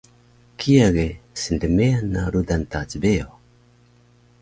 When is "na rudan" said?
2.13-2.63